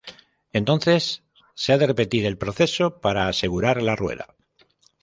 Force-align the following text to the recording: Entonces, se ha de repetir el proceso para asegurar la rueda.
Entonces, 0.51 1.21
se 1.53 1.73
ha 1.73 1.77
de 1.77 1.85
repetir 1.85 2.25
el 2.25 2.39
proceso 2.39 3.01
para 3.01 3.27
asegurar 3.27 3.83
la 3.83 3.95
rueda. 3.95 4.35